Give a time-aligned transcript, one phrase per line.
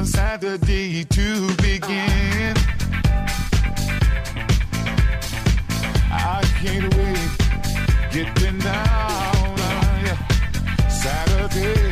[0.00, 2.56] On Saturday to begin.
[6.10, 11.89] I can't wait, getting down on Saturday.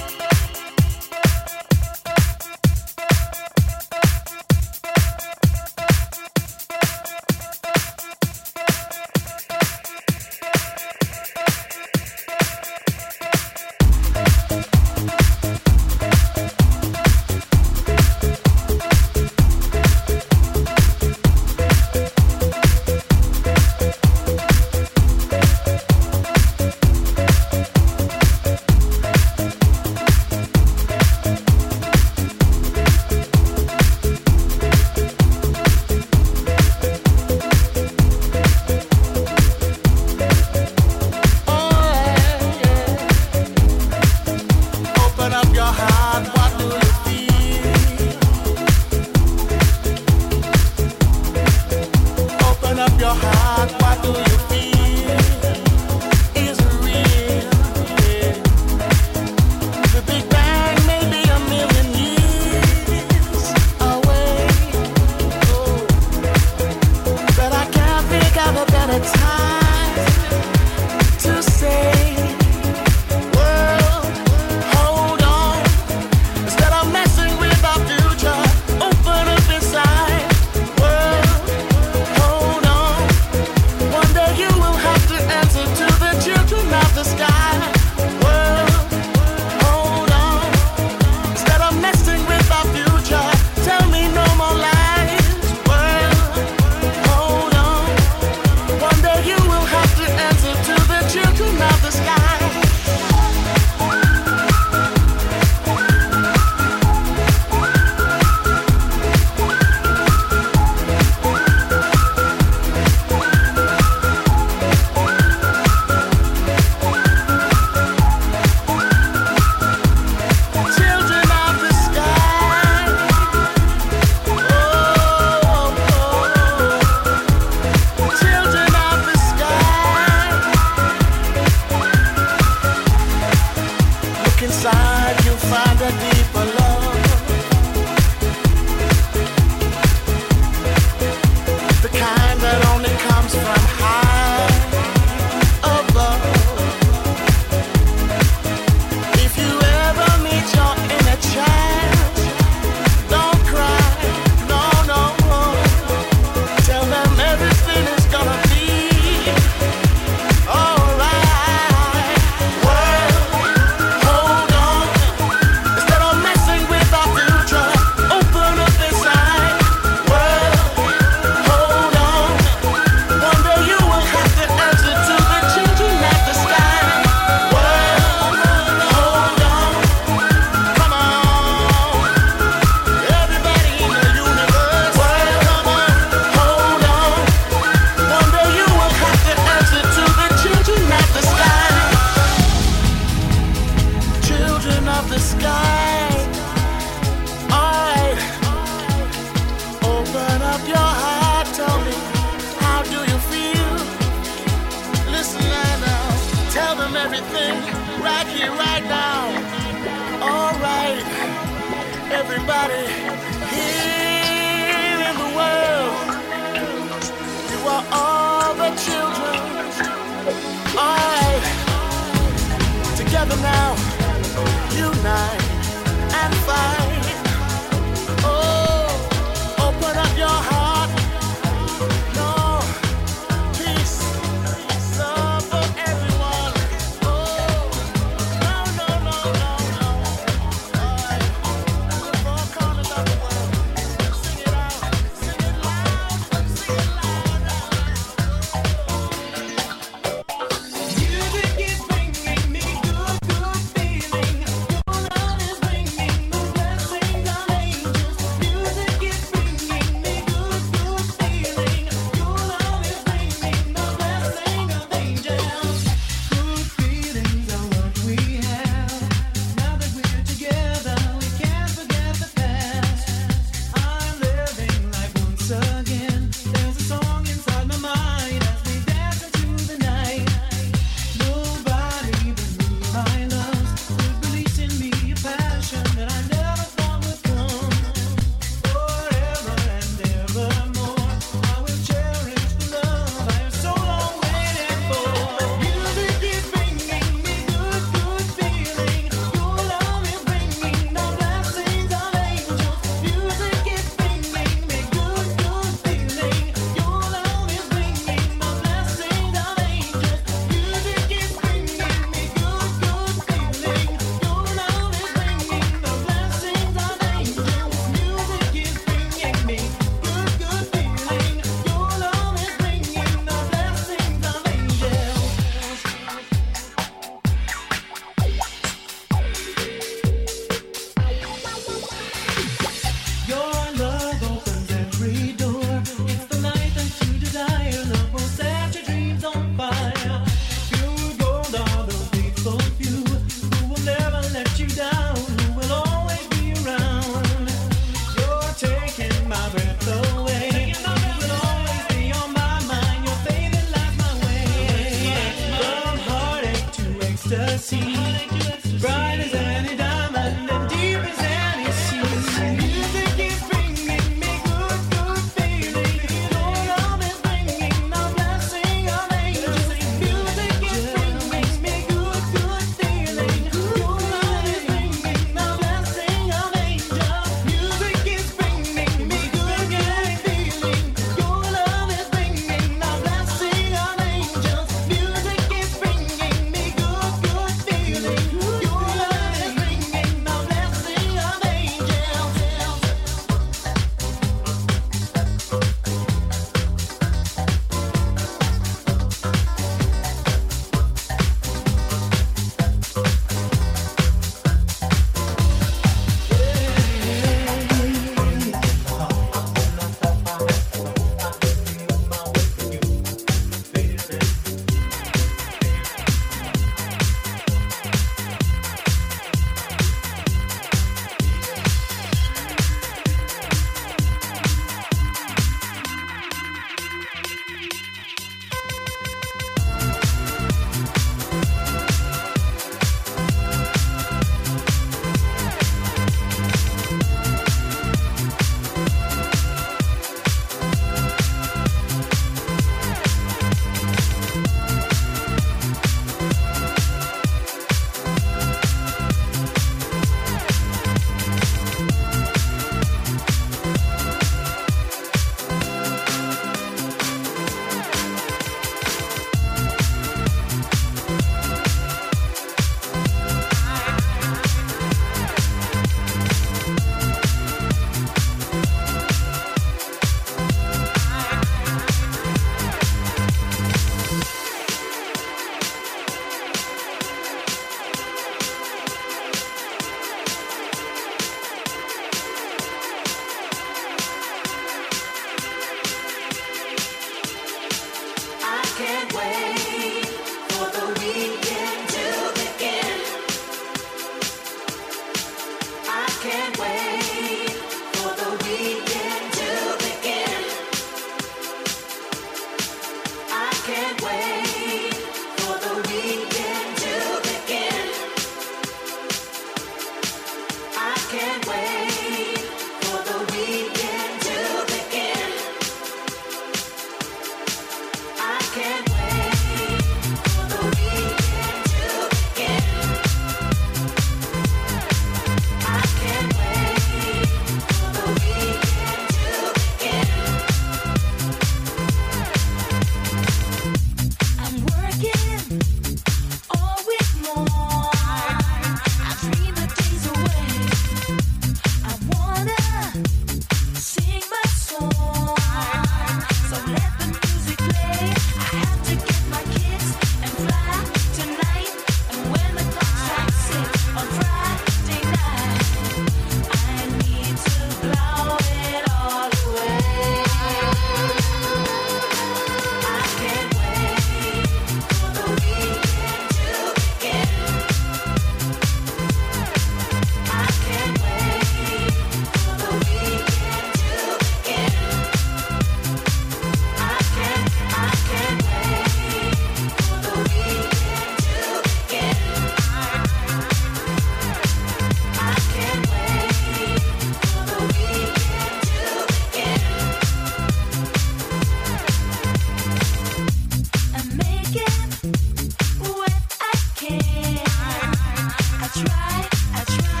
[599.61, 600.00] Master